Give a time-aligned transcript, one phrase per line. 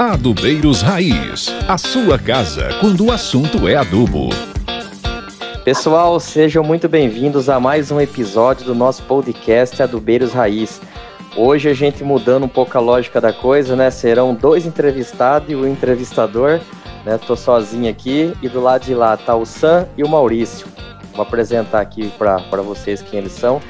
[0.00, 4.30] Adubeiros Raiz, a sua casa quando o assunto é adubo.
[5.62, 10.80] Pessoal, sejam muito bem-vindos a mais um episódio do nosso podcast Adubeiros Raiz.
[11.36, 13.90] Hoje a gente mudando um pouco a lógica da coisa, né?
[13.90, 16.60] Serão dois entrevistados e o entrevistador,
[17.04, 17.20] né?
[17.26, 20.66] Tô sozinho aqui e do lado de lá tá o Sam e o Maurício.
[21.12, 23.60] Vou apresentar aqui para vocês quem eles são.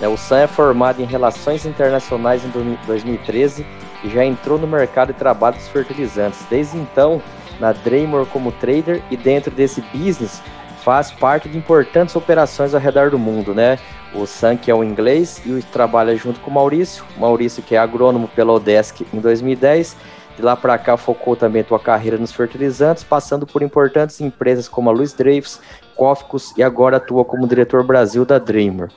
[0.00, 0.06] Né?
[0.06, 3.66] O Sam é formado em Relações Internacionais em 2013
[4.04, 6.44] e já entrou no mercado de trabalho dos fertilizantes.
[6.48, 7.22] Desde então,
[7.58, 10.42] na Draymore como trader e dentro desse business
[10.82, 13.78] faz parte de importantes operações ao redor do mundo, né?
[14.14, 17.04] O Sam, que é o inglês, e trabalha junto com o Maurício.
[17.16, 19.96] Maurício, que é agrônomo pela Odesk em 2010.
[20.36, 24.88] De lá para cá, focou também sua carreira nos fertilizantes, passando por importantes empresas como
[24.88, 25.60] a Luiz Dreyfus,
[25.94, 28.88] Cóficos e agora atua como diretor Brasil da Dreamer.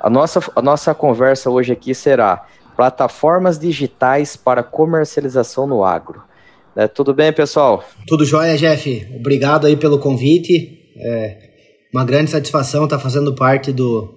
[0.00, 6.22] A nossa, a nossa conversa hoje aqui será plataformas digitais para comercialização no agro.
[6.76, 7.84] É, tudo bem, pessoal?
[8.06, 9.06] Tudo jóia, Jeff.
[9.14, 10.80] Obrigado aí pelo convite.
[10.96, 11.54] É
[11.94, 14.12] uma grande satisfação estar fazendo parte do,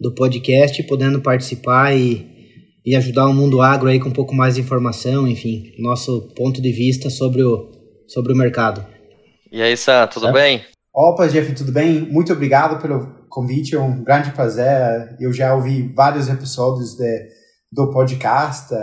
[0.00, 2.26] do podcast, podendo participar e,
[2.86, 6.62] e ajudar o mundo agro aí com um pouco mais de informação, enfim, nosso ponto
[6.62, 7.70] de vista sobre o,
[8.06, 8.84] sobre o mercado.
[9.52, 10.32] E aí, Sam, tudo é.
[10.32, 10.64] bem?
[10.94, 12.00] Opa, Jeff, tudo bem?
[12.00, 15.14] Muito obrigado pelo convite, é um grande prazer.
[15.20, 17.28] Eu já ouvi vários episódios de
[17.70, 18.72] do podcast.
[18.72, 18.78] Uh,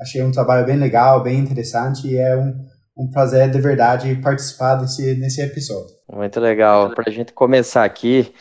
[0.00, 2.54] achei um trabalho bem legal, bem interessante e é um,
[2.96, 5.94] um prazer de verdade participar desse, nesse episódio.
[6.10, 6.90] Muito legal.
[6.90, 8.32] Para a gente começar aqui,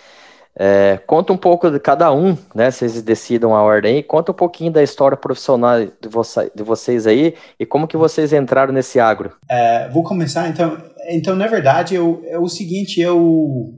[0.58, 2.70] é, conta um pouco de cada um, né?
[2.70, 4.04] Vocês decidam a ordem aí.
[4.04, 8.34] Conta um pouquinho da história profissional de, você, de vocês aí e como que vocês
[8.34, 9.34] entraram nesse agro.
[9.50, 10.78] É, vou começar então.
[11.09, 13.74] Então, na verdade, eu, é o seguinte, eu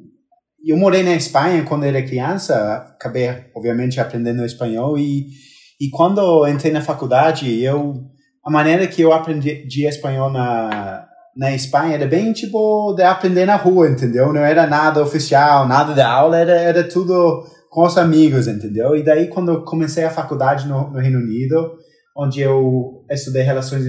[0.66, 5.28] eu morei na Espanha quando era criança, acabei obviamente aprendendo espanhol e
[5.84, 7.94] e quando entrei na faculdade, eu
[8.46, 13.56] a maneira que eu aprendi espanhol na na Espanha era bem tipo de aprender na
[13.56, 14.32] rua, entendeu?
[14.32, 18.96] Não era nada oficial, nada de aula, era, era tudo com os amigos, entendeu?
[18.96, 21.72] E daí quando eu comecei a faculdade no, no Reino Unido,
[22.16, 23.84] onde eu estudei relações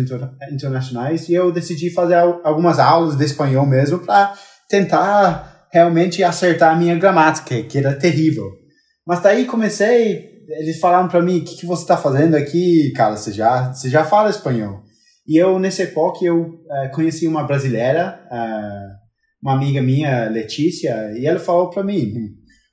[0.50, 4.32] internacionais, e eu decidi fazer algumas aulas de espanhol mesmo para
[4.68, 8.46] tentar realmente acertar a minha gramática, que era terrível.
[9.06, 13.16] Mas daí comecei eles falaram para mim, o que, que você está fazendo aqui, cara?
[13.16, 14.82] Você já, você já fala espanhol.
[15.26, 18.94] E eu, nessa época, eu uh, conheci uma brasileira, uh,
[19.42, 22.12] uma amiga minha, Letícia, e ela falou para mim,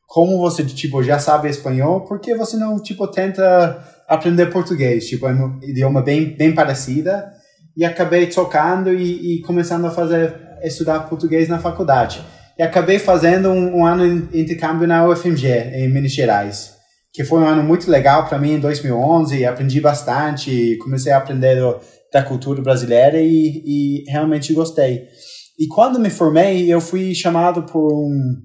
[0.06, 5.08] como você, tipo, já sabe espanhol, por que você não, tipo, tenta aprender português?
[5.08, 7.32] Tipo, é um idioma bem, bem parecida.
[7.78, 12.22] E acabei tocando e, e começando a fazer, estudar português na faculdade.
[12.60, 16.81] E acabei fazendo um, um ano de intercâmbio na UFMG, em Minas Gerais
[17.14, 21.58] que foi um ano muito legal para mim em 2011, aprendi bastante, comecei a aprender
[22.12, 25.08] da cultura brasileira e, e, realmente gostei.
[25.60, 28.36] E quando me formei, eu fui chamado por um,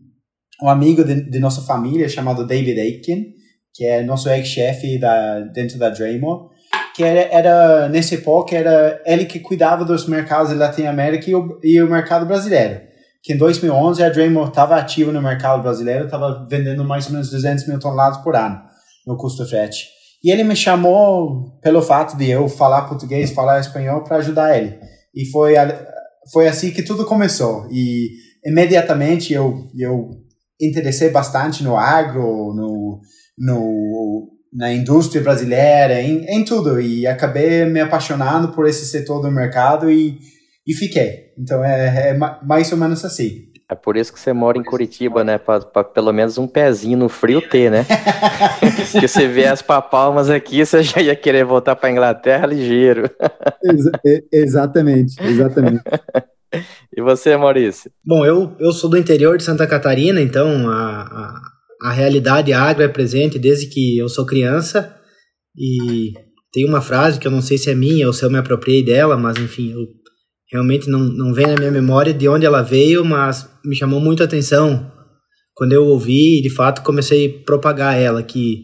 [0.62, 3.26] um amigo de, de nossa família chamado David Aiken,
[3.74, 6.50] que é nosso ex-chefe da, dentro da Dremel,
[6.94, 11.60] que era, era, nessa época, era ele que cuidava dos mercados da Latinoamérica e o,
[11.62, 12.80] e o mercado brasileiro
[13.26, 17.28] que em 2011 a Dremel estava ativa no mercado brasileiro, estava vendendo mais ou menos
[17.28, 18.62] 200 mil toneladas por ano
[19.04, 19.88] no custo frete.
[20.22, 24.78] E ele me chamou pelo fato de eu falar português, falar espanhol para ajudar ele.
[25.12, 25.54] E foi
[26.32, 27.66] foi assim que tudo começou.
[27.68, 28.10] E
[28.46, 30.08] imediatamente eu eu
[30.60, 33.00] interessei bastante no agro, no,
[33.36, 36.80] no na indústria brasileira, em, em tudo.
[36.80, 40.16] E acabei me apaixonando por esse setor do mercado e
[40.66, 41.32] e fiquei.
[41.38, 43.46] Então é, é mais ou menos assim.
[43.68, 45.38] É por isso que você mora em Curitiba, né?
[45.38, 47.84] Pra, pra pelo menos um pezinho no frio ter, né?
[48.92, 53.10] Porque você viesse pra Palmas aqui, você já ia querer voltar pra Inglaterra ligeiro.
[53.64, 53.84] Ex
[54.32, 55.82] exatamente, exatamente.
[56.96, 57.90] e você, Maurício?
[58.04, 62.84] Bom, eu, eu sou do interior de Santa Catarina, então a, a, a realidade agro
[62.84, 64.94] é presente desde que eu sou criança.
[65.58, 66.12] E
[66.52, 68.84] tem uma frase que eu não sei se é minha ou se eu me apropriei
[68.84, 69.86] dela, mas enfim, eu
[70.50, 74.22] realmente não, não vem na minha memória de onde ela veio, mas me chamou muito
[74.22, 74.92] a atenção
[75.54, 78.62] quando eu ouvi e de fato comecei a propagar ela que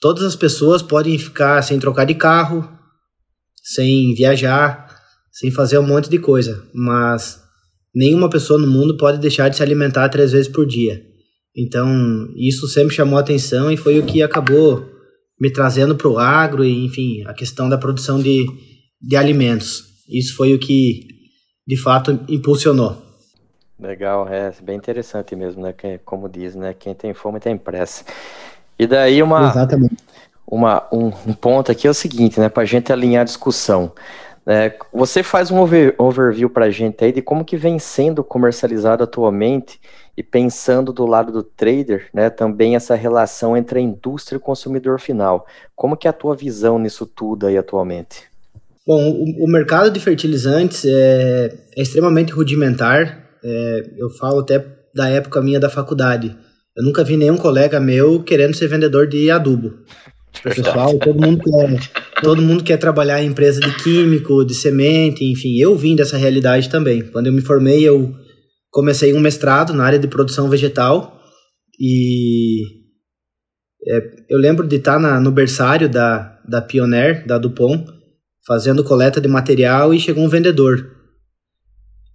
[0.00, 2.68] todas as pessoas podem ficar sem trocar de carro,
[3.62, 4.86] sem viajar,
[5.32, 7.42] sem fazer um monte de coisa, mas
[7.94, 11.02] nenhuma pessoa no mundo pode deixar de se alimentar três vezes por dia.
[11.56, 14.86] Então, isso sempre chamou a atenção e foi o que acabou
[15.40, 18.44] me trazendo para o agro e, enfim, a questão da produção de,
[19.00, 19.84] de alimentos.
[20.08, 21.15] Isso foi o que
[21.66, 22.96] de fato impulsionou.
[23.78, 25.72] Legal, é bem interessante mesmo, né?
[25.72, 26.74] Que, como diz, né?
[26.78, 28.04] Quem tem fome tem pressa.
[28.78, 29.96] E daí uma, Exatamente.
[30.46, 32.48] uma um, um ponto aqui é o seguinte, né?
[32.48, 33.92] Para a gente alinhar a discussão.
[34.48, 38.22] É, você faz um over, overview para a gente aí de como que vem sendo
[38.22, 39.80] comercializado atualmente
[40.16, 44.40] e pensando do lado do trader, né, também essa relação entre a indústria e o
[44.40, 45.46] consumidor final.
[45.74, 48.35] Como que é a tua visão nisso tudo aí atualmente?
[48.86, 53.26] Bom, o, o mercado de fertilizantes é, é extremamente rudimentar.
[53.42, 56.36] É, eu falo até da época minha da faculdade.
[56.76, 59.74] Eu nunca vi nenhum colega meu querendo ser vendedor de adubo.
[60.42, 61.90] Pessoal, todo mundo quer,
[62.22, 65.56] todo mundo quer trabalhar em empresa de químico, de semente, enfim.
[65.58, 67.02] Eu vim dessa realidade também.
[67.02, 68.14] Quando eu me formei, eu
[68.70, 71.18] comecei um mestrado na área de produção vegetal
[71.80, 72.62] e
[73.88, 77.95] é, eu lembro de estar na, no berçário da, da Pioneer, da Dupont,
[78.46, 80.96] fazendo coleta de material e chegou um vendedor.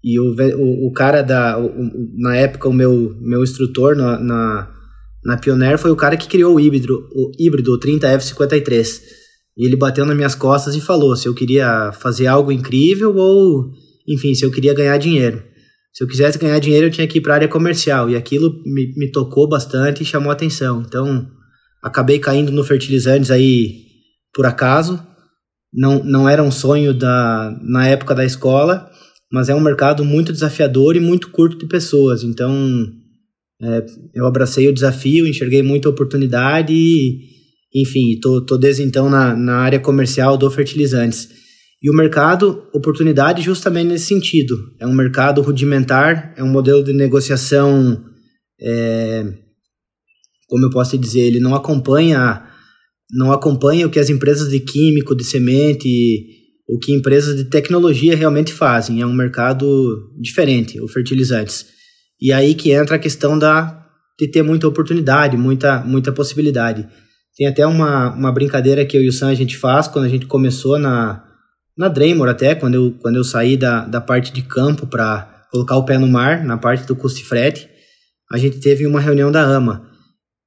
[0.04, 1.60] E o, o, o cara da.
[1.60, 1.72] O,
[2.18, 4.72] na época, o meu, meu instrutor na, na,
[5.24, 9.02] na Pioneer foi o cara que criou o híbrido, o híbrido 30F53.
[9.58, 13.70] E ele bateu nas minhas costas e falou se eu queria fazer algo incrível ou,
[14.08, 15.44] enfim, se eu queria ganhar dinheiro.
[15.94, 18.10] Se eu quisesse ganhar dinheiro, eu tinha que ir para a área comercial.
[18.10, 20.82] E aquilo me, me tocou bastante e chamou atenção.
[20.88, 21.30] Então,
[21.84, 23.82] acabei caindo no fertilizantes aí
[24.34, 25.11] por acaso.
[25.74, 28.92] Não, não era um sonho da, na época da escola
[29.32, 32.22] mas é um mercado muito desafiador e muito curto de pessoas.
[32.22, 32.54] Então,
[33.62, 37.18] é, eu abracei o desafio, enxerguei muita oportunidade e,
[37.74, 41.30] enfim, tô, tô desde então na, na área comercial do fertilizantes.
[41.82, 44.56] E o mercado, oportunidade justamente nesse sentido.
[44.80, 48.04] É um mercado rudimentar, é um modelo de negociação,
[48.60, 49.24] é,
[50.48, 52.44] como eu posso dizer, ele não acompanha,
[53.14, 55.88] não acompanha o que as empresas de químico, de semente,
[56.68, 59.02] o que empresas de tecnologia realmente fazem.
[59.02, 61.66] É um mercado diferente, o fertilizantes.
[62.20, 63.86] E aí que entra a questão da,
[64.20, 66.88] de ter muita oportunidade, muita, muita possibilidade.
[67.36, 70.10] Tem até uma, uma brincadeira que eu e o Sam a gente faz quando a
[70.10, 71.24] gente começou na,
[71.78, 75.76] na Draymore até, quando eu, quando eu saí da, da parte de campo para colocar
[75.76, 77.68] o pé no mar, na parte do custo e frete,
[78.32, 79.90] a gente teve uma reunião da AMA,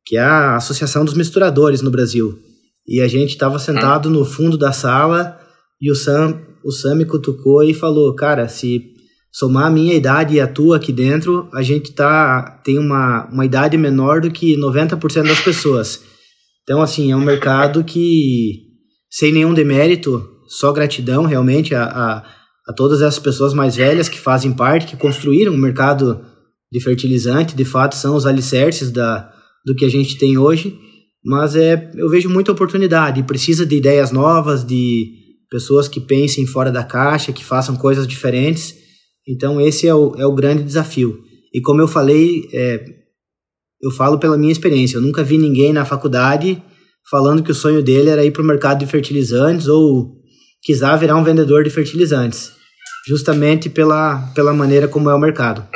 [0.06, 2.38] que é a Associação dos Misturadores no Brasil.
[2.87, 5.39] E a gente estava sentado no fundo da sala
[5.81, 8.95] e o Sam, o Sam me cutucou e falou: Cara, se
[9.33, 13.45] somar a minha idade e a tua aqui dentro, a gente tá, tem uma, uma
[13.45, 16.03] idade menor do que 90% das pessoas.
[16.63, 18.63] Então, assim, é um mercado que,
[19.11, 22.25] sem nenhum demérito, só gratidão realmente a, a,
[22.69, 26.25] a todas essas pessoas mais velhas que fazem parte, que construíram o mercado
[26.73, 29.31] de fertilizante, de fato são os alicerces da,
[29.65, 30.79] do que a gente tem hoje.
[31.25, 35.11] Mas é, eu vejo muita oportunidade, precisa de ideias novas, de
[35.50, 38.75] pessoas que pensem fora da caixa, que façam coisas diferentes.
[39.26, 41.19] Então, esse é o, é o grande desafio.
[41.53, 42.85] E como eu falei, é,
[43.81, 46.62] eu falo pela minha experiência, eu nunca vi ninguém na faculdade
[47.11, 50.17] falando que o sonho dele era ir para o mercado de fertilizantes ou
[50.62, 52.53] quiser virar um vendedor de fertilizantes,
[53.06, 55.67] justamente pela, pela maneira como é o mercado.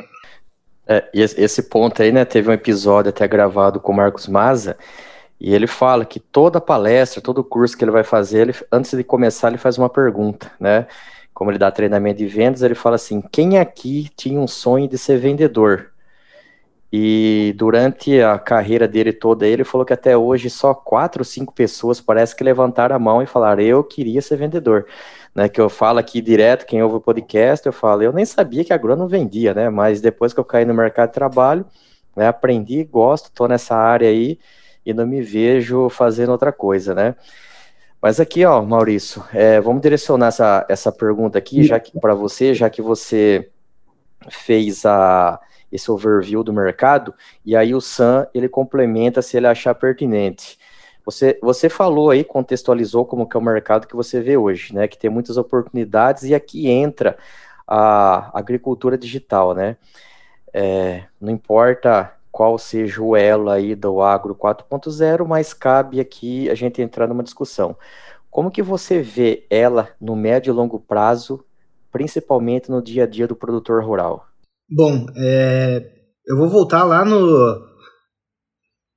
[0.87, 4.77] É, esse ponto aí, né, teve um episódio até gravado com o Marcos Maza,
[5.40, 9.05] e ele fala que toda palestra, todo curso que ele vai fazer, ele, antes de
[9.05, 10.87] começar, ele faz uma pergunta, né?
[11.32, 14.99] Como ele dá treinamento de vendas, ele fala assim: quem aqui tinha um sonho de
[14.99, 15.93] ser vendedor?
[16.93, 21.52] E durante a carreira dele toda, ele falou que até hoje só quatro ou cinco
[21.55, 24.87] pessoas parece que levantaram a mão e falaram: eu queria ser vendedor.
[25.35, 28.64] Né, que eu falo aqui direto, quem ouve o podcast, eu falo, eu nem sabia
[28.64, 29.71] que a Grua não vendia, né?
[29.71, 31.64] Mas depois que eu caí no mercado de trabalho,
[32.16, 34.38] né, aprendi, gosto, tô nessa área aí
[34.88, 37.14] e não me vejo fazendo outra coisa, né?
[38.00, 42.54] Mas aqui, ó, Maurício, é, vamos direcionar essa, essa pergunta aqui, já que para você,
[42.54, 43.50] já que você
[44.30, 45.38] fez a,
[45.71, 47.12] esse overview do mercado,
[47.45, 50.59] e aí o Sam ele complementa se ele achar pertinente.
[51.04, 54.88] Você, você falou aí, contextualizou como que é o mercado que você vê hoje, né?
[54.88, 57.18] Que tem muitas oportunidades e aqui entra
[57.66, 59.76] a agricultura digital, né?
[60.50, 66.54] É, não importa qual seja o elo aí do agro 4.0, mas cabe aqui a
[66.54, 67.76] gente entrar numa discussão.
[68.30, 71.44] Como que você vê ela no médio e longo prazo,
[71.90, 74.26] principalmente no dia a dia do produtor rural?
[74.70, 75.90] Bom, é,
[76.26, 77.16] eu vou voltar lá no.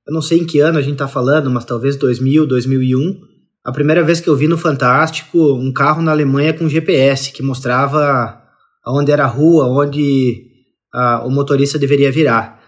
[0.06, 3.32] Eu não sei em que ano a gente está falando, mas talvez 2000, 2001.
[3.64, 7.42] A primeira vez que eu vi no Fantástico um carro na Alemanha com GPS que
[7.42, 8.42] mostrava
[8.86, 10.50] onde era a rua, onde
[10.92, 12.61] a, o motorista deveria virar.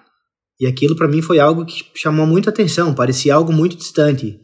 [0.60, 4.38] E aquilo para mim foi algo que chamou muita atenção, parecia algo muito distante.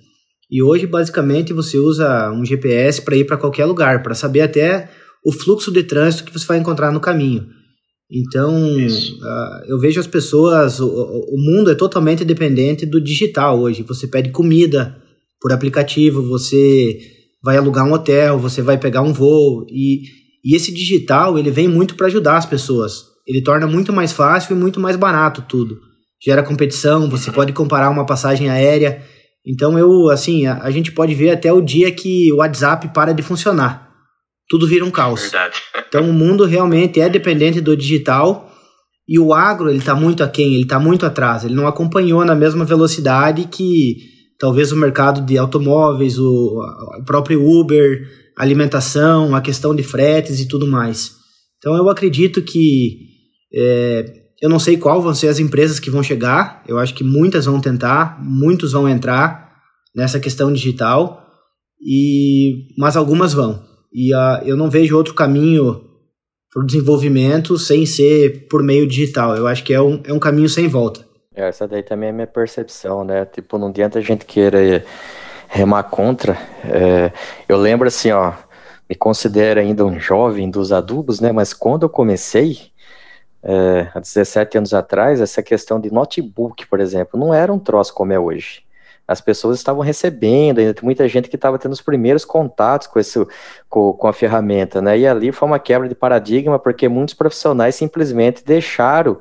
[0.50, 4.90] E hoje, basicamente, você usa um GPS para ir para qualquer lugar, para saber até
[5.24, 7.46] o fluxo de trânsito que você vai encontrar no caminho.
[8.10, 13.84] Então, uh, eu vejo as pessoas, o, o, mundo é totalmente dependente do digital hoje.
[13.84, 14.96] Você pede comida
[15.40, 16.98] por aplicativo, você
[17.40, 20.02] vai alugar um hotel, você vai pegar um voo e,
[20.44, 23.04] e esse digital ele vem muito para ajudar as pessoas.
[23.24, 25.78] Ele torna muito mais fácil e muito mais barato tudo.
[26.22, 29.02] Gera competição, você pode comparar uma passagem aérea.
[29.46, 33.12] Então eu, assim, a, a gente pode ver até o dia que o WhatsApp para
[33.12, 33.90] de funcionar.
[34.48, 35.22] Tudo vira um caos.
[35.22, 35.56] Verdade.
[35.90, 38.48] Então o mundo realmente é dependente do digital
[39.08, 41.42] e o agro ele está muito aquém, ele está muito atrás.
[41.42, 43.96] Ele não acompanhou na mesma velocidade que
[44.38, 46.62] talvez o mercado de automóveis, o,
[47.00, 51.16] o próprio Uber, alimentação, a questão de fretes e tudo mais.
[51.58, 52.98] Então eu acredito que
[53.52, 56.62] é, eu não sei qual vão ser as empresas que vão chegar.
[56.66, 59.52] Eu acho que muitas vão tentar, muitos vão entrar
[59.94, 61.26] nessa questão digital
[61.80, 63.62] e mas algumas vão.
[63.92, 65.84] E uh, eu não vejo outro caminho
[66.52, 69.36] para o desenvolvimento sem ser por meio digital.
[69.36, 71.04] Eu acho que é um, é um caminho sem volta.
[71.34, 73.24] É, essa daí também é minha percepção, né?
[73.24, 74.84] Tipo, não adianta a gente querer
[75.48, 76.36] remar contra.
[76.64, 77.12] É,
[77.48, 78.32] eu lembro assim, ó,
[78.88, 81.30] me considero ainda um jovem dos adubos, né?
[81.30, 82.70] Mas quando eu comecei,
[83.42, 87.94] é, há 17 anos atrás, essa questão de notebook, por exemplo, não era um troço
[87.94, 88.62] como é hoje
[89.10, 93.00] as pessoas estavam recebendo, ainda tem muita gente que estava tendo os primeiros contatos com,
[93.00, 93.18] esse,
[93.68, 94.96] com, com, a ferramenta, né?
[94.96, 99.20] E ali foi uma quebra de paradigma, porque muitos profissionais simplesmente deixaram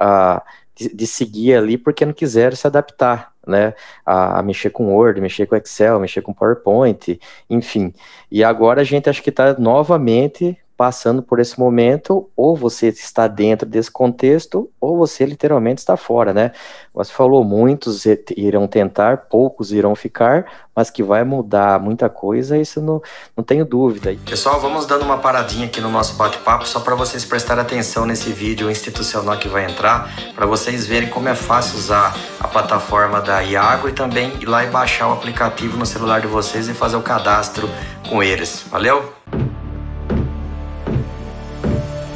[0.00, 0.42] a.
[0.42, 3.74] Uh, de, de, seguir ali porque não quiseram se adaptar, né,
[4.04, 7.94] a, a, mexer com Word, mexer com Excel, mexer com PowerPoint, enfim.
[8.28, 13.28] E agora a gente acho que está novamente passando por esse momento, ou você está
[13.28, 16.52] dentro desse contexto, ou você literalmente está fora, né?
[16.92, 18.04] Você falou, muitos
[18.36, 23.00] irão tentar, poucos irão ficar, mas que vai mudar muita coisa, isso não,
[23.36, 24.16] não tenho dúvida.
[24.26, 28.30] Pessoal, vamos dando uma paradinha aqui no nosso bate-papo, só para vocês prestarem atenção nesse
[28.30, 33.40] vídeo institucional que vai entrar, para vocês verem como é fácil usar a plataforma da
[33.42, 36.96] Iago e também ir lá e baixar o aplicativo no celular de vocês e fazer
[36.96, 37.68] o cadastro
[38.08, 38.64] com eles.
[38.70, 39.12] Valeu?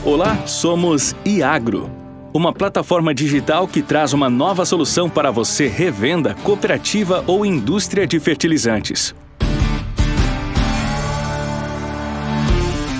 [0.04, 1.90] Olá, somos Iagro,
[2.32, 8.20] uma plataforma digital que traz uma nova solução para você revenda, cooperativa ou indústria de
[8.20, 9.12] fertilizantes.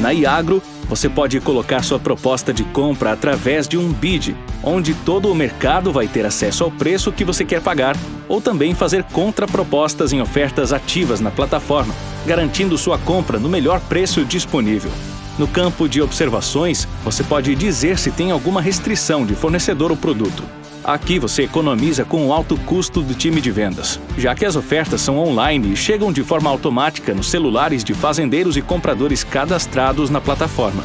[0.00, 5.30] Na Iagro, você pode colocar sua proposta de compra através de um bid, onde todo
[5.30, 10.12] o mercado vai ter acesso ao preço que você quer pagar, ou também fazer contrapropostas
[10.12, 11.94] em ofertas ativas na plataforma,
[12.26, 14.90] garantindo sua compra no melhor preço disponível.
[15.38, 20.42] No campo de observações, você pode dizer se tem alguma restrição de fornecedor ou produto.
[20.82, 25.00] Aqui você economiza com o alto custo do time de vendas, já que as ofertas
[25.00, 30.20] são online e chegam de forma automática nos celulares de fazendeiros e compradores cadastrados na
[30.20, 30.82] plataforma.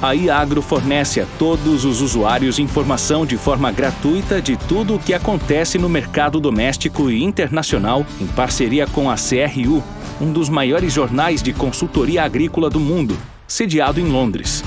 [0.00, 5.12] A Iagro fornece a todos os usuários informação de forma gratuita de tudo o que
[5.12, 9.82] acontece no mercado doméstico e internacional em parceria com a CRU,
[10.20, 13.16] um dos maiores jornais de consultoria agrícola do mundo,
[13.48, 14.62] sediado em Londres.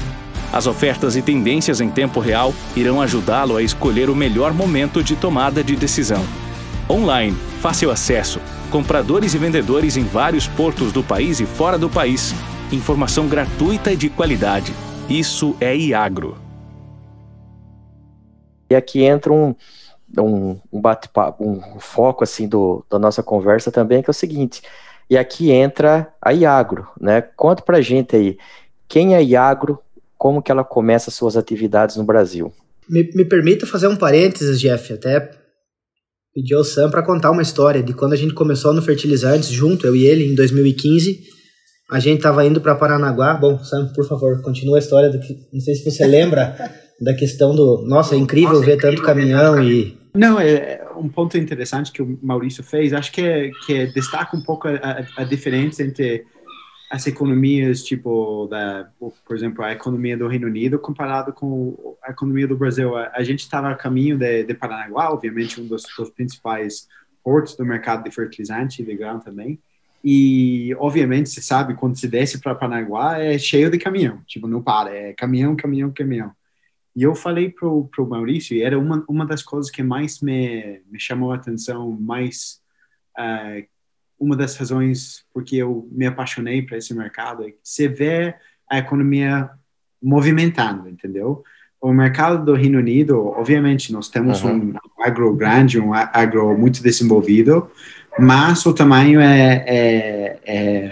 [0.51, 5.15] As ofertas e tendências em tempo real irão ajudá-lo a escolher o melhor momento de
[5.15, 6.21] tomada de decisão.
[6.89, 12.33] Online, fácil acesso, compradores e vendedores em vários portos do país e fora do país,
[12.69, 14.73] informação gratuita e de qualidade.
[15.07, 16.37] Isso é Iagro.
[18.69, 19.55] E aqui entra um,
[20.17, 24.61] um, um bate-papo, um foco assim do, da nossa conversa também, que é o seguinte.
[25.09, 27.21] E aqui entra a Iagro, né?
[27.21, 28.37] Conta pra gente aí,
[28.91, 29.79] quem é a Iagro?
[30.17, 32.51] Como que ela começa suas atividades no Brasil?
[32.89, 35.31] Me, me permita fazer um parênteses, Jeff, até
[36.35, 39.87] pedir ao Sam para contar uma história de quando a gente começou no Fertilizantes junto,
[39.87, 41.21] eu e ele, em 2015.
[41.89, 43.33] A gente estava indo para Paranaguá.
[43.33, 45.37] Bom, Sam, por favor, continua a história do que.
[45.53, 46.53] Não sei se você lembra
[46.99, 47.85] da questão do.
[47.87, 49.97] Nossa, é incrível Nossa, ver é incrível tanto caminhão ver e.
[50.13, 52.91] Não, é, é um ponto interessante que o Maurício fez.
[52.91, 56.25] Acho que, é, que é, destaca um pouco a, a, a diferença entre
[56.91, 62.45] as economias, tipo, da, por exemplo, a economia do Reino Unido comparado com a economia
[62.45, 62.97] do Brasil.
[62.97, 66.89] A, a gente estava a caminho de, de Paranaguá, obviamente um dos, dos, principais
[67.23, 69.57] portos do mercado de fertilizante e de grão também.
[70.03, 74.21] E, obviamente, você sabe, quando se desce para Paranaguá, é cheio de caminhão.
[74.27, 76.33] Tipo, não para, é caminhão, caminhão, caminhão.
[76.93, 80.81] E eu falei pro, pro Maurício, e era uma, uma das coisas que mais me,
[80.91, 82.59] me chamou a atenção, mais
[83.17, 83.65] uh,
[84.21, 88.35] uma das razões porque eu me apaixonei para esse mercado é que você vê
[88.69, 89.49] a economia
[90.01, 91.43] movimentando, entendeu?
[91.81, 94.75] O mercado do Reino Unido, obviamente, nós temos uhum.
[94.99, 97.71] um agro grande, um agro muito desenvolvido,
[98.19, 100.91] mas o tamanho é, é, é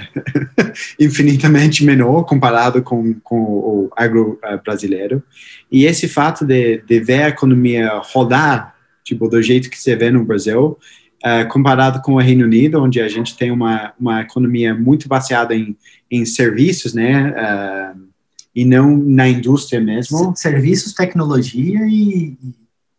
[1.00, 5.22] infinitamente menor comparado com, com o agro eh, brasileiro.
[5.72, 10.10] E esse fato de, de ver a economia rodar, tipo, do jeito que você vê
[10.10, 10.76] no Brasil,
[11.26, 15.56] uh, comparado com o Reino Unido, onde a gente tem uma, uma economia muito baseada
[15.56, 15.78] em,
[16.10, 17.32] em serviços, né?
[17.32, 18.10] Uh,
[18.56, 20.34] e não na indústria mesmo.
[20.36, 22.38] Serviços, tecnologia e,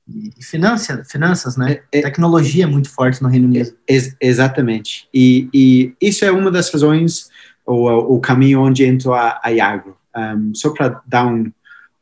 [0.09, 1.81] e finança, finanças, né?
[1.93, 3.73] É, é, Tecnologia é muito forte no Reino Unido.
[3.87, 5.09] Ex exatamente.
[5.13, 7.29] E, e, isso é uma das razões,
[7.67, 9.97] o, o caminho onde entrou a, a Iagro.
[10.17, 11.51] Um, só para dar um,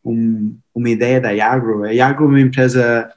[0.05, 3.11] um, uma ideia da Iagro, a Iagro é uma empresa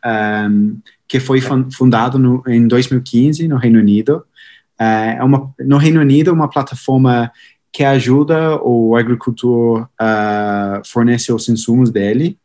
[0.50, 0.78] um,
[1.12, 4.24] que foi fundada em 2015 no Reino Unido.
[4.80, 7.30] Uh, é uma, no Reino Unido, uma plataforma
[7.70, 12.38] que ajuda o agricultor a fornecer os insumos dele,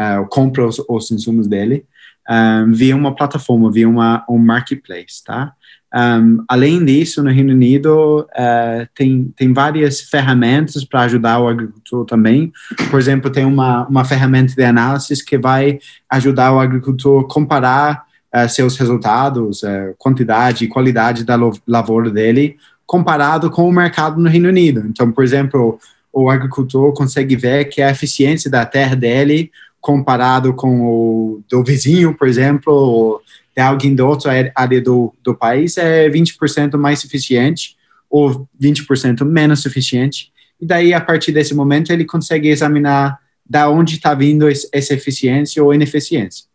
[0.00, 1.84] uh, compra os, os insumos dele,
[2.26, 5.52] um, via uma plataforma, via uma, um marketplace, tá?
[5.94, 12.06] Um, além disso, no Reino Unido, uh, tem, tem várias ferramentas para ajudar o agricultor
[12.06, 12.50] também.
[12.90, 15.78] Por exemplo, tem uma, uma ferramenta de análise que vai
[16.08, 18.03] ajudar o agricultor a comparar
[18.34, 24.28] uh, seus resultados, uh, quantidade e qualidade da lavoura dele, comparado com o mercado no
[24.28, 24.84] Reino Unido.
[24.86, 25.78] Então, por exemplo,
[26.12, 29.50] o agricultor consegue ver que a eficiência da terra dele
[29.80, 33.22] comparado com o do vizinho, por exemplo, ou
[33.54, 37.76] de alguém da outra área do, do país, é 20% mais eficiente
[38.08, 40.32] ou 20% menos eficiente.
[40.60, 45.62] E daí, a partir desse momento, ele consegue examinar da onde está vindo essa eficiência
[45.62, 46.46] ou ineficiência.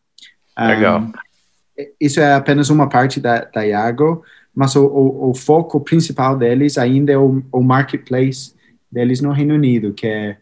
[0.58, 1.02] Legal.
[1.02, 1.12] Um,
[2.00, 6.78] isso é apenas uma parte da, da Iago, mas o, o, o foco principal deles
[6.78, 8.54] ainda é o, o, marketplace
[8.92, 10.38] deles no Reino Unido, que é,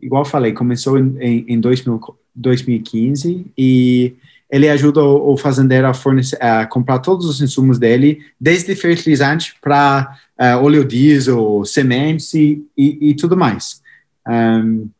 [0.00, 2.00] igual falei, começou em, em, em 2000,
[2.34, 4.14] 2015 e
[4.50, 10.18] ele ajuda o, fazendeiro a, fornecer, a comprar todos os insumos dele, desde fertilizante para
[10.38, 13.80] uh, óleo diesel, sementes e, e, e tudo mais.
[14.28, 14.90] Um,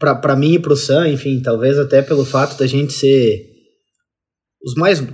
[0.00, 3.53] para mim e para o Sam, enfim, talvez até pelo fato da gente ser
[4.64, 5.06] os mais,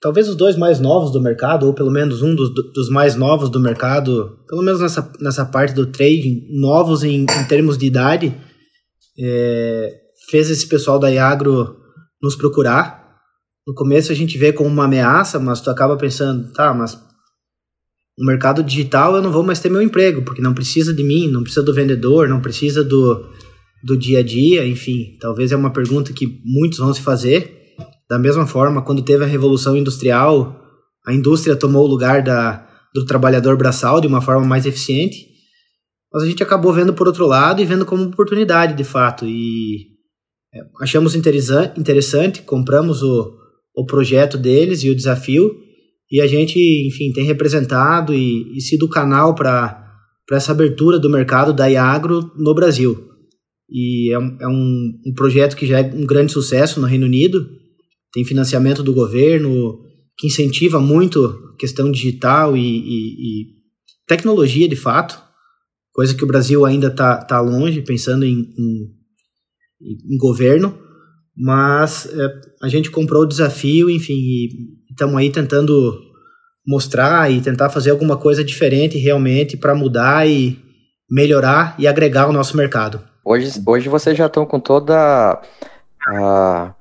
[0.00, 3.50] talvez os dois mais novos do mercado, ou pelo menos um dos, dos mais novos
[3.50, 8.34] do mercado, pelo menos nessa, nessa parte do trading, novos em, em termos de idade,
[9.18, 9.92] é,
[10.30, 11.76] fez esse pessoal da Iagro
[12.22, 13.02] nos procurar.
[13.66, 16.98] No começo a gente vê como uma ameaça, mas tu acaba pensando, tá, mas
[18.18, 21.28] no mercado digital eu não vou mais ter meu emprego, porque não precisa de mim,
[21.28, 23.26] não precisa do vendedor, não precisa do,
[23.82, 25.16] do dia a dia, enfim.
[25.20, 27.61] Talvez é uma pergunta que muitos vão se fazer.
[28.12, 30.54] Da mesma forma, quando teve a Revolução Industrial,
[31.06, 35.28] a indústria tomou o lugar da, do trabalhador braçal de uma forma mais eficiente.
[36.12, 39.24] Mas a gente acabou vendo por outro lado e vendo como oportunidade, de fato.
[39.24, 39.86] E
[40.54, 43.32] é, achamos interessante, compramos o,
[43.74, 45.50] o projeto deles e o desafio,
[46.10, 49.90] e a gente, enfim, tem representado e, e sido o canal para
[50.32, 53.08] essa abertura do mercado da Iagro no Brasil.
[53.70, 57.61] E é, é um, um projeto que já é um grande sucesso no Reino Unido,
[58.12, 59.80] tem financiamento do governo,
[60.18, 63.46] que incentiva muito questão digital e, e, e
[64.06, 65.20] tecnologia de fato,
[65.92, 69.02] coisa que o Brasil ainda está tá longe, pensando em, em
[69.82, 70.78] em governo,
[71.36, 74.48] mas é, a gente comprou o desafio, enfim, e
[74.90, 76.00] estamos aí tentando
[76.66, 80.58] mostrar e tentar fazer alguma coisa diferente realmente para mudar e
[81.10, 83.00] melhorar e agregar o nosso mercado.
[83.24, 85.40] Hoje, hoje vocês já estão com toda
[86.06, 86.74] a,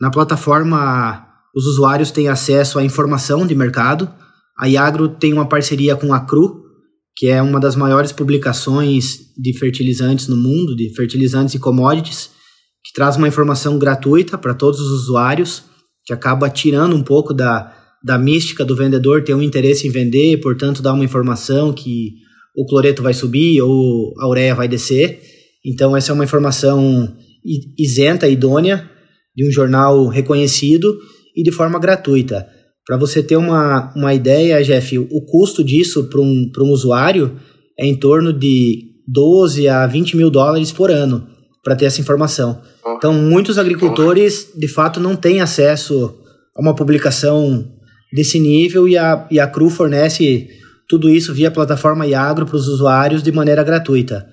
[0.00, 4.08] Na plataforma, os usuários têm acesso à informação de mercado.
[4.56, 6.63] A Iagro tem uma parceria com a Cru,
[7.16, 12.30] que é uma das maiores publicações de fertilizantes no mundo, de fertilizantes e commodities,
[12.84, 15.62] que traz uma informação gratuita para todos os usuários
[16.04, 17.74] que acaba tirando um pouco da,
[18.04, 22.12] da mística do vendedor ter um interesse em vender, portanto dá uma informação que
[22.56, 25.20] o cloreto vai subir ou a ureia vai descer.
[25.64, 27.16] Então essa é uma informação
[27.78, 28.88] isenta, idônea,
[29.34, 30.96] de um jornal reconhecido
[31.34, 32.46] e de forma gratuita.
[32.86, 37.36] Para você ter uma, uma ideia, Jeff, o custo disso para um, um usuário
[37.78, 41.26] é em torno de 12 a 20 mil dólares por ano.
[41.62, 42.60] para ter essa informação.
[42.98, 46.14] Então, muitos agricultores, de fato, não têm acesso
[46.54, 47.66] a uma publicação
[48.12, 50.46] desse nível e a, e a CRU fornece
[50.88, 54.26] tudo isso via plataforma Iagro para os usuários de maneira gratuita.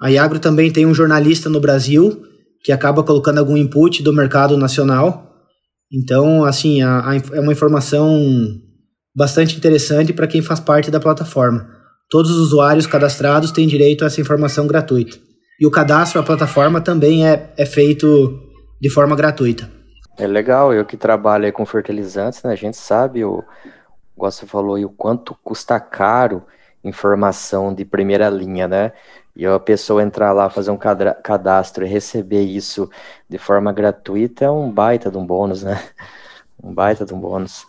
[0.00, 2.22] A Iagro também tem um jornalista no Brasil
[2.62, 5.37] que acaba colocando algum input do mercado nacional.
[5.92, 8.20] Então, assim, a, a, é uma informação
[9.16, 11.68] bastante interessante para quem faz parte da plataforma.
[12.10, 15.18] Todos os usuários cadastrados têm direito a essa informação gratuita.
[15.60, 18.40] E o cadastro à plataforma também é, é feito
[18.80, 19.68] de forma gratuita.
[20.16, 23.42] É legal, eu que trabalho com fertilizantes, né, a gente sabe, o,
[24.16, 26.42] igual você falou, o quanto custa caro
[26.84, 28.92] informação de primeira linha, né?
[29.38, 32.90] E a pessoa entrar lá, fazer um cadastro e receber isso
[33.30, 35.80] de forma gratuita é um baita de um bônus, né?
[36.60, 37.64] Um baita de um bônus.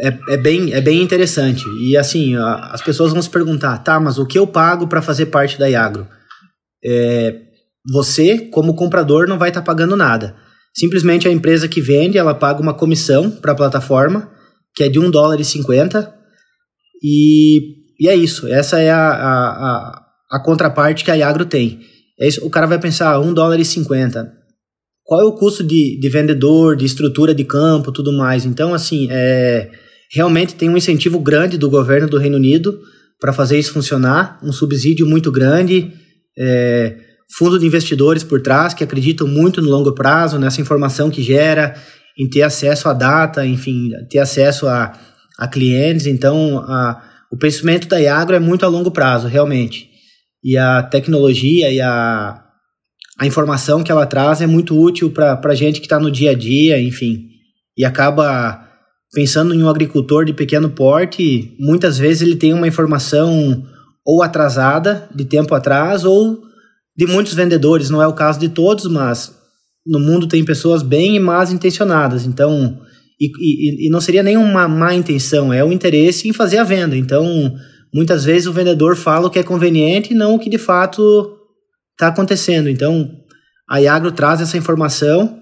[0.00, 1.64] É, é, bem, é bem interessante.
[1.80, 5.26] E assim, as pessoas vão se perguntar, tá, mas o que eu pago para fazer
[5.26, 6.06] parte da Iagro?
[6.84, 7.40] É,
[7.92, 10.36] você, como comprador, não vai estar tá pagando nada.
[10.72, 14.30] Simplesmente a empresa que vende, ela paga uma comissão para a plataforma,
[14.76, 16.14] que é de 1 dólar e 50,
[17.02, 18.46] e, e é isso.
[18.46, 21.80] Essa é a, a, a, a contraparte que a Iagro tem.
[22.18, 24.32] É isso, o cara vai pensar, 1 dólar e 50.
[25.04, 28.44] Qual é o custo de, de vendedor, de estrutura de campo, tudo mais?
[28.44, 29.70] Então, assim, é,
[30.12, 32.78] realmente tem um incentivo grande do governo do Reino Unido
[33.20, 35.92] para fazer isso funcionar, um subsídio muito grande,
[36.38, 36.96] é,
[37.36, 41.74] fundo de investidores por trás que acreditam muito no longo prazo, nessa informação que gera,
[42.18, 44.92] em ter acesso à data, enfim, ter acesso a,
[45.38, 46.06] a clientes.
[46.06, 49.87] Então, a, o pensamento da Iagro é muito a longo prazo, realmente.
[50.42, 52.42] E a tecnologia e a,
[53.18, 56.30] a informação que ela traz é muito útil para a gente que está no dia
[56.30, 57.26] a dia, enfim.
[57.76, 58.66] E acaba
[59.12, 63.66] pensando em um agricultor de pequeno porte, muitas vezes ele tem uma informação
[64.04, 66.42] ou atrasada de tempo atrás ou
[66.96, 69.34] de muitos vendedores, não é o caso de todos, mas
[69.86, 72.78] no mundo tem pessoas bem e más intencionadas, então
[73.20, 76.96] e, e, e não seria nenhuma má intenção, é o interesse em fazer a venda.
[76.96, 77.54] Então,
[77.94, 81.36] muitas vezes o vendedor fala o que é conveniente e não o que de fato
[81.92, 82.68] está acontecendo.
[82.68, 83.10] Então,
[83.68, 85.40] a Iagro traz essa informação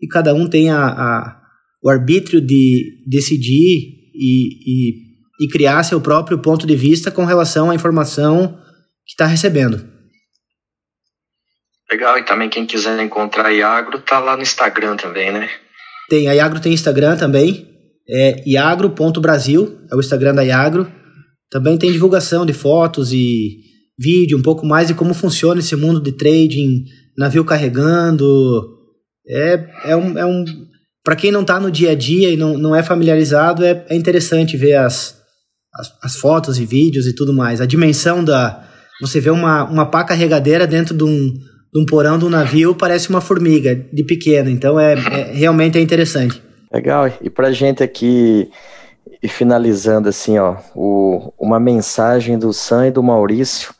[0.00, 1.38] e cada um tem a, a
[1.82, 3.78] o arbítrio de decidir
[4.14, 8.58] e, e, e criar seu próprio ponto de vista com relação à informação
[9.06, 9.88] que está recebendo.
[11.90, 15.48] Legal, e também quem quiser encontrar a Iagro, tá lá no Instagram também, né?
[16.08, 17.66] Tem, a Iagro tem Instagram também,
[18.08, 20.90] é iagro.brasil, é o Instagram da Iagro.
[21.50, 23.58] Também tem divulgação de fotos e
[23.98, 26.84] vídeo, um pouco mais de como funciona esse mundo de trading,
[27.16, 28.76] navio carregando.
[29.26, 30.18] É, é um.
[30.18, 30.44] É um
[31.04, 33.96] para quem não está no dia a dia e não, não é familiarizado, é, é
[33.96, 35.16] interessante ver as,
[35.74, 37.62] as, as, fotos e vídeos e tudo mais.
[37.62, 38.62] A dimensão da.
[39.00, 41.32] Você vê uma, uma pá carregadeira dentro de um,
[41.72, 44.50] de um porão de um navio parece uma formiga de pequeno.
[44.50, 46.42] Então é, é realmente é interessante.
[46.72, 47.10] Legal.
[47.22, 48.50] E para gente aqui
[49.22, 53.74] e finalizando assim, ó, o, uma mensagem do Sam e do Maurício,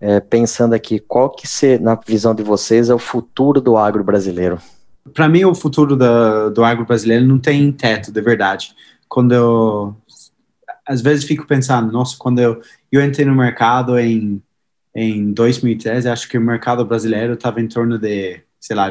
[0.00, 4.02] é, pensando aqui, qual que ser, na visão de vocês, é o futuro do agro
[4.02, 4.58] brasileiro?
[5.14, 8.74] Para mim, o futuro do agro brasileiro não tem teto, de verdade.
[9.08, 9.96] Quando eu,
[10.86, 14.42] às vezes, fico pensando, nossa, quando eu, eu entrei no mercado em
[14.94, 18.90] em 2013, acho que o mercado brasileiro estava em torno de, sei lá,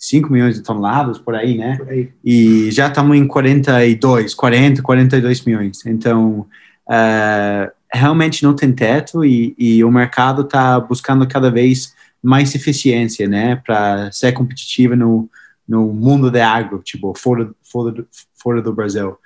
[0.00, 1.76] 25 milhões de toneladas, por aí, né?
[1.76, 2.08] Por aí.
[2.24, 5.84] E já estamos em 42, 40, 42 milhões.
[5.84, 6.46] Então,
[6.88, 13.28] uh, realmente não tem teto e, e o mercado está buscando cada vez mais eficiência,
[13.28, 13.56] né?
[13.56, 15.28] Para ser competitivo no,
[15.68, 19.18] no mundo de agro, tipo, fora, fora, fora do Brasil.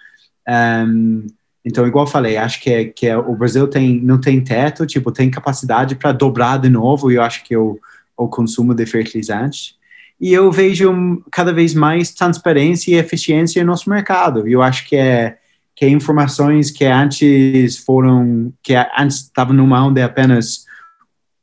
[0.48, 1.26] Um,
[1.64, 5.10] então, igual falei, acho que, é, que é, o Brasil tem, não tem teto, tipo,
[5.10, 7.78] tem capacidade para dobrar de novo, e eu acho que é o,
[8.16, 9.76] o consumo de fertilizantes.
[10.20, 14.48] E eu vejo cada vez mais transparência e eficiência no nosso mercado.
[14.48, 15.38] E eu acho que é
[15.76, 20.64] que é informações que antes foram, que antes estavam numa mão de apenas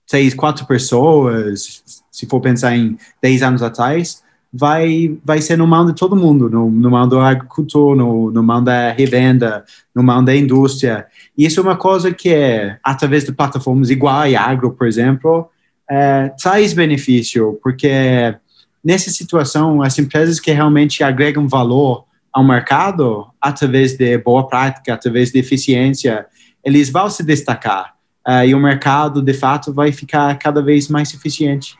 [0.07, 5.85] seis, quatro pessoas, se for pensar em dez anos atrás, vai, vai ser no mão
[5.85, 9.63] de todo mundo, no, no mão do agricultor, no, no mão da revenda,
[9.95, 11.07] no mão da indústria.
[11.37, 15.49] E isso é uma coisa que é, através de plataformas igual a Agro, por exemplo,
[15.89, 18.35] é, traz benefício, porque
[18.83, 25.31] nessa situação, as empresas que realmente agregam valor ao mercado, através de boa prática, através
[25.31, 26.25] de eficiência,
[26.63, 27.95] eles vão se destacar.
[28.27, 31.75] Uh, e o mercado, de fato, vai ficar cada vez mais eficiente.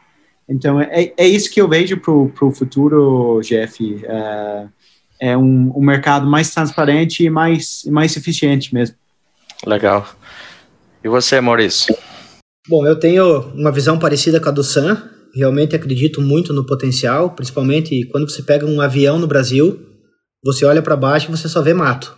[0.49, 4.03] Então, é, é isso que eu vejo para o futuro, Jeff.
[4.05, 4.67] É,
[5.21, 8.95] é um, um, mercado mais transparente e mais, mais eficiente mesmo.
[9.65, 10.05] Legal.
[11.03, 11.95] E você, Maurício?
[12.67, 15.10] Bom, eu tenho uma visão parecida com a do Sam.
[15.33, 19.79] Realmente acredito muito no potencial, principalmente quando você pega um avião no Brasil,
[20.43, 22.15] você olha para baixo e você só vê mato.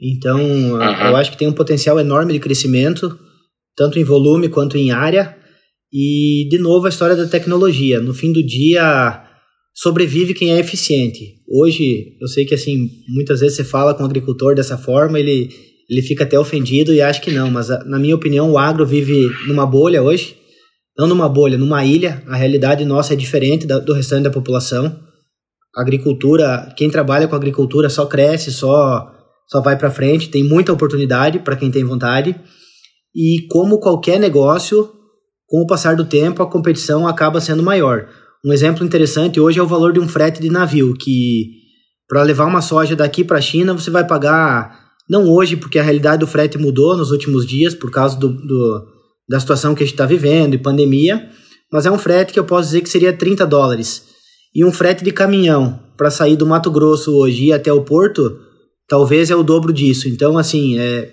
[0.00, 0.82] Então, uhum.
[0.82, 3.18] eu acho que tem um potencial enorme de crescimento,
[3.76, 5.36] tanto em volume quanto em área.
[5.92, 8.00] E, de novo, a história da tecnologia.
[8.00, 9.22] No fim do dia,
[9.72, 11.36] sobrevive quem é eficiente.
[11.48, 15.48] Hoje, eu sei que, assim, muitas vezes você fala com o agricultor dessa forma, ele,
[15.88, 17.50] ele fica até ofendido e acha que não.
[17.50, 20.36] Mas, na minha opinião, o agro vive numa bolha hoje.
[20.96, 22.22] Não numa bolha, numa ilha.
[22.26, 25.00] A realidade nossa é diferente da, do restante da população.
[25.76, 29.10] A agricultura, quem trabalha com agricultura só cresce, só
[29.46, 32.34] só vai para frente, tem muita oportunidade para quem tem vontade.
[33.14, 34.90] E como qualquer negócio,
[35.46, 38.08] com o passar do tempo, a competição acaba sendo maior.
[38.44, 41.50] Um exemplo interessante hoje é o valor de um frete de navio, que
[42.08, 44.78] para levar uma soja daqui para a China você vai pagar,
[45.08, 48.93] não hoje, porque a realidade do frete mudou nos últimos dias por causa do, do
[49.28, 51.28] da situação que a gente está vivendo e pandemia,
[51.72, 54.04] mas é um frete que eu posso dizer que seria 30 dólares.
[54.54, 57.82] E um frete de caminhão para sair do Mato Grosso hoje e ir até o
[57.82, 58.38] porto
[58.88, 60.08] talvez é o dobro disso.
[60.08, 61.12] Então, assim, é,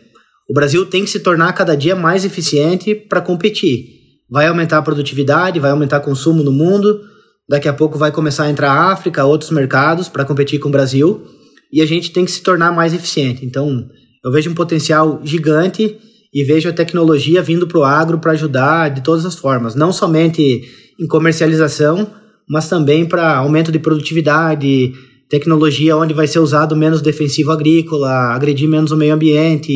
[0.49, 3.85] o Brasil tem que se tornar cada dia mais eficiente para competir.
[4.29, 7.01] Vai aumentar a produtividade, vai aumentar o consumo no mundo.
[7.49, 10.71] Daqui a pouco vai começar a entrar a África, outros mercados para competir com o
[10.71, 11.25] Brasil.
[11.71, 13.45] E a gente tem que se tornar mais eficiente.
[13.45, 13.87] Então,
[14.23, 15.97] eu vejo um potencial gigante
[16.33, 19.75] e vejo a tecnologia vindo para o agro para ajudar de todas as formas.
[19.75, 20.63] Não somente
[20.99, 22.09] em comercialização,
[22.47, 24.93] mas também para aumento de produtividade,
[25.29, 29.73] tecnologia onde vai ser usado menos defensivo agrícola, agredir menos o meio ambiente,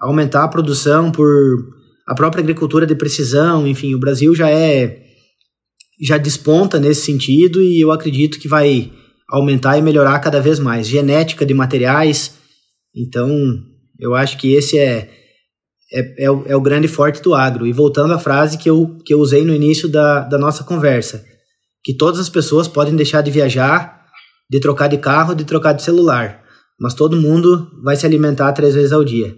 [0.00, 1.26] aumentar a produção por
[2.06, 5.02] a própria agricultura de precisão, enfim, o Brasil já é
[6.02, 8.90] já desponta nesse sentido e eu acredito que vai
[9.30, 10.86] aumentar e melhorar cada vez mais.
[10.86, 12.34] Genética de materiais,
[12.94, 13.30] então
[13.98, 15.08] eu acho que esse é,
[15.94, 17.66] é, é, o, é o grande forte do agro.
[17.66, 21.24] E voltando à frase que eu, que eu usei no início da, da nossa conversa,
[21.84, 23.94] que todas as pessoas podem deixar de viajar
[24.50, 26.42] de trocar de carro, de trocar de celular.
[26.78, 29.36] Mas todo mundo vai se alimentar três vezes ao dia.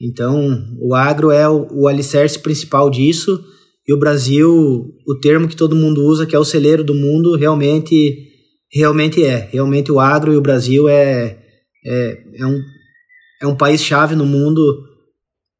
[0.00, 3.42] Então, o agro é o, o alicerce principal disso.
[3.86, 4.50] E o Brasil,
[5.06, 8.28] o termo que todo mundo usa, que é o celeiro do mundo, realmente,
[8.72, 9.48] realmente é.
[9.52, 11.38] Realmente o agro e o Brasil é,
[11.84, 12.60] é, é um,
[13.42, 14.62] é um país-chave no mundo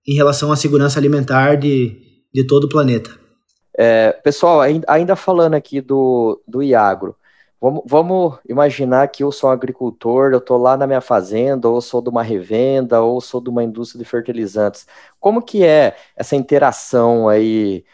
[0.06, 1.96] em relação à segurança alimentar de,
[2.32, 3.10] de todo o planeta.
[3.76, 7.14] É, pessoal, ainda falando aqui do, do Iagro,
[7.60, 11.80] Vamos, vamos, imaginar que eu sou um agricultor, eu estou lá na minha fazenda, ou
[11.80, 14.86] sou de uma revenda, ou sou de uma indústria de fertilizantes.
[15.18, 17.84] Como que é essa interação aí,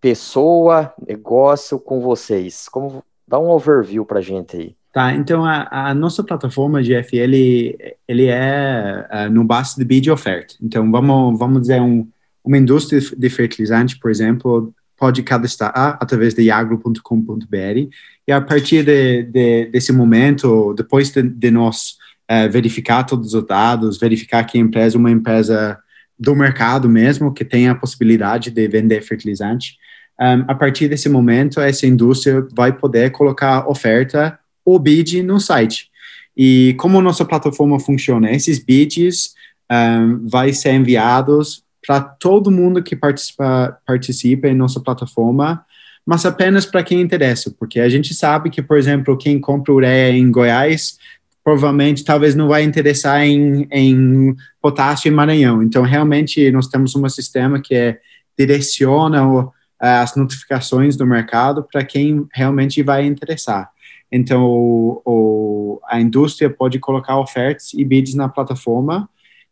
[0.00, 2.68] pessoa, negócio com vocês?
[2.68, 4.76] Como dá um overview para gente aí?
[4.96, 7.76] Tá, então a, a nossa plataforma de ele,
[8.08, 10.54] ele é uh, no base de bid oferta.
[10.62, 12.08] Então vamos, vamos dizer um,
[12.42, 17.90] uma indústria de fertilizante, por exemplo, pode cadastrar através de agro.com.br
[18.26, 21.98] e a partir de, de, desse momento, depois de, de nós
[22.32, 25.78] uh, verificar todos os dados, verificar que a empresa é uma empresa
[26.18, 29.76] do mercado mesmo, que tem a possibilidade de vender fertilizante,
[30.18, 35.88] um, a partir desse momento, essa indústria vai poder colocar oferta ou bid no site.
[36.36, 38.30] E como nossa plataforma funciona?
[38.30, 39.34] Esses bids
[39.72, 45.64] um, vai ser enviados para todo mundo que participa, participa em nossa plataforma
[46.06, 50.16] mas apenas para quem interessa, porque a gente sabe que, por exemplo, quem compra ureia
[50.16, 50.98] em Goiás
[51.42, 55.62] provavelmente talvez não vai interessar em, em potássio em Maranhão.
[55.62, 57.98] Então, realmente, nós temos um sistema que é,
[58.38, 63.70] direciona o, as notificações do mercado para quem realmente vai interessar.
[64.10, 69.08] Então, o, o, a indústria pode colocar ofertas e bids na plataforma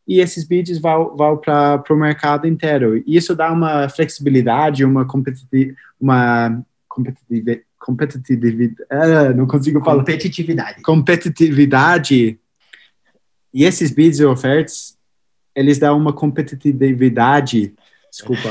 [0.06, 3.02] e esses bids vão, vão para o mercado inteiro.
[3.06, 9.98] E isso dá uma flexibilidade, uma competitividade, uma competitividade, competitividade ah, não consigo falar.
[9.98, 10.82] Competitividade.
[10.82, 12.38] Competitividade.
[13.52, 14.96] E esses bids e ofertas,
[15.54, 17.74] eles dão uma competitividade,
[18.10, 18.48] desculpa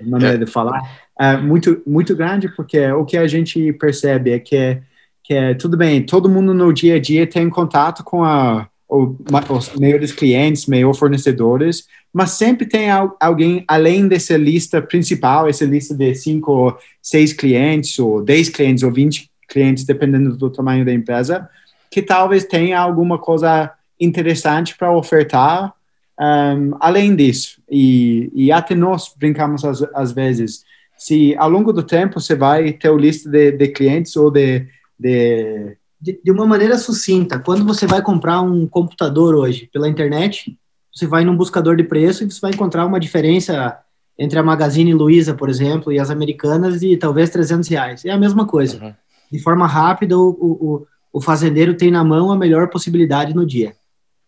[0.00, 0.80] a maneira de falar,
[1.18, 4.80] é, muito, muito grande, porque o que a gente percebe é que,
[5.26, 9.16] que é, tudo bem, todo mundo no dia a dia tem contato com a ou,
[9.50, 15.92] os maiores clientes, maiores fornecedores, mas sempre tem alguém além dessa lista principal, essa lista
[15.92, 21.48] de cinco, seis clientes, ou dez clientes, ou vinte clientes, dependendo do tamanho da empresa,
[21.90, 25.74] que talvez tenha alguma coisa interessante para ofertar
[26.18, 27.60] um, além disso.
[27.68, 30.64] E, e até nós brincamos às, às vezes,
[30.96, 34.66] se ao longo do tempo você vai ter uma lista de, de clientes ou de,
[34.98, 40.56] de de, de, uma maneira sucinta, quando você vai comprar um computador hoje pela internet,
[40.92, 43.78] você vai num buscador de preço e você vai encontrar uma diferença
[44.18, 48.04] entre a Magazine Luiza, por exemplo, e as americanas de talvez 300 reais.
[48.04, 48.82] É a mesma coisa.
[48.82, 48.94] Uhum.
[49.30, 53.74] De forma rápida, o, o, o, fazendeiro tem na mão a melhor possibilidade no dia.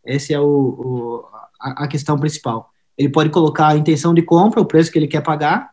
[0.04, 1.24] Essa é o, o
[1.60, 2.70] a, a, questão principal.
[2.96, 5.70] Ele pode colocar a intenção de compra, o preço que ele quer pagar,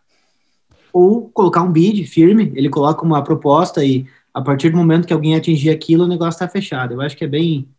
[0.93, 5.13] ou colocar um bid firme, ele coloca uma proposta e a partir do momento que
[5.13, 6.93] alguém atingir aquilo, o negócio está fechado.
[6.93, 7.69] Eu acho que é bem...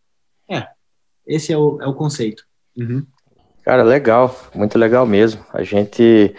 [0.49, 0.65] É,
[1.27, 2.43] esse é o, é o conceito.
[2.75, 3.05] Uhum.
[3.63, 5.45] Cara, legal, muito legal mesmo.
[5.53, 6.33] A gente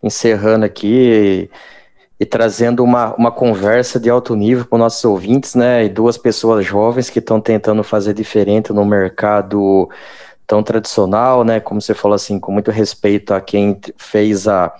[0.00, 1.50] encerrando aqui e,
[2.20, 5.84] e trazendo uma, uma conversa de alto nível para os nossos ouvintes, né?
[5.84, 9.88] E duas pessoas jovens que estão tentando fazer diferente no mercado
[10.46, 11.58] tão tradicional, né?
[11.58, 14.72] Como você falou assim, com muito respeito a quem fez a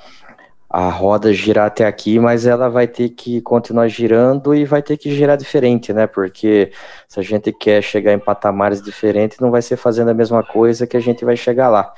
[0.71, 4.99] a roda girar até aqui, mas ela vai ter que continuar girando e vai ter
[4.99, 6.07] que girar diferente, né?
[6.07, 6.71] Porque
[7.09, 10.87] se a gente quer chegar em patamares diferentes, não vai ser fazendo a mesma coisa
[10.87, 11.93] que a gente vai chegar lá.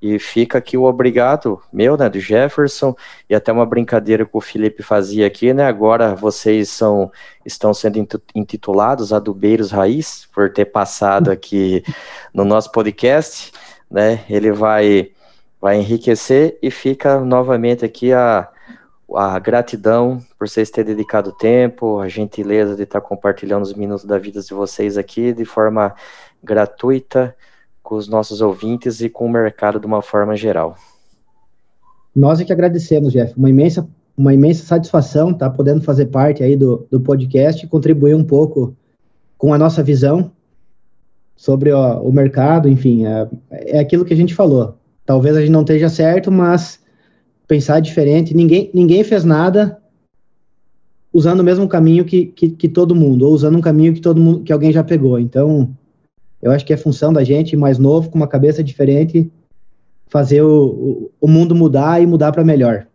[0.00, 2.94] E fica aqui o obrigado meu, né, do Jefferson,
[3.28, 5.64] e até uma brincadeira que o Felipe fazia aqui, né?
[5.64, 7.10] Agora vocês são
[7.44, 11.82] estão sendo intitulados Adubeiros Raiz por ter passado aqui
[12.32, 13.52] no nosso podcast,
[13.90, 14.24] né?
[14.28, 15.10] Ele vai
[15.64, 18.50] vai enriquecer e fica novamente aqui a,
[19.14, 24.18] a gratidão por vocês terem dedicado tempo, a gentileza de estar compartilhando os minutos da
[24.18, 25.94] vida de vocês aqui de forma
[26.42, 27.34] gratuita
[27.82, 30.76] com os nossos ouvintes e com o mercado de uma forma geral.
[32.14, 33.32] Nós é que agradecemos, Jeff.
[33.34, 37.68] Uma imensa, uma imensa satisfação estar tá, podendo fazer parte aí do, do podcast e
[37.70, 38.76] contribuir um pouco
[39.38, 40.30] com a nossa visão
[41.34, 44.76] sobre ó, o mercado, enfim, é, é aquilo que a gente falou.
[45.06, 46.80] Talvez a gente não esteja certo, mas
[47.46, 48.34] pensar diferente.
[48.34, 49.78] Ninguém, ninguém fez nada
[51.12, 54.20] usando o mesmo caminho que, que, que, todo mundo, ou usando um caminho que todo
[54.20, 55.18] mundo, que alguém já pegou.
[55.18, 55.72] Então,
[56.42, 59.30] eu acho que é função da gente, mais novo, com uma cabeça diferente,
[60.08, 62.86] fazer o, o, o mundo mudar e mudar para melhor.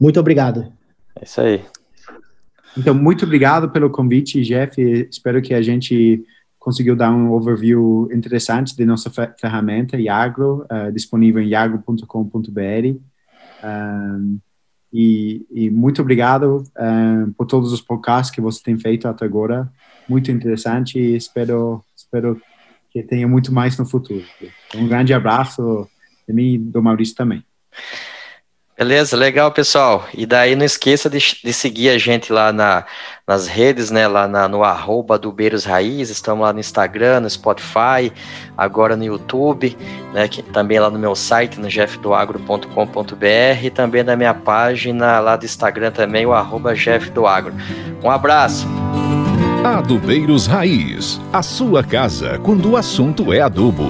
[0.00, 0.72] Muito obrigado.
[1.20, 1.60] É isso aí.
[2.76, 4.80] Então, muito obrigado pelo convite, Jeff.
[5.10, 6.24] Espero que a gente
[6.58, 12.98] conseguiu dar um overview interessante de nossa ferramenta Yagro, uh, disponível em yagro.com.br.
[13.64, 14.38] Um,
[14.92, 19.70] e, e, muito obrigado um, por todos os podcasts que você tem feito até agora.
[20.08, 22.40] Muito interessante e espero, espero
[22.90, 24.24] que tenha muito mais no futuro.
[24.74, 25.86] Um grande abraço
[26.26, 27.44] de mim e do Maurício também.
[28.78, 30.06] Beleza, legal, pessoal.
[30.14, 32.84] E daí não esqueça de, de seguir a gente lá na,
[33.26, 34.06] nas redes, né?
[34.06, 38.12] Lá na, no arroba do Beiros Raiz, estamos lá no Instagram, no Spotify,
[38.56, 39.76] agora no YouTube,
[40.14, 40.28] né?
[40.28, 45.44] Que, também lá no meu site, no jeffdoagro.com.br e também na minha página lá do
[45.44, 47.52] Instagram também, o arroba jeffdoagro.
[48.00, 48.64] Um abraço!
[49.64, 53.88] Adubeiros Raiz, a sua casa quando o assunto é adubo.